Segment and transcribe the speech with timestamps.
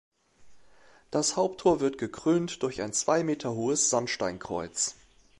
[1.11, 4.95] Das Haupttor wird gekrönt durch ein zwei Meter hohes Sandsteinkreuz.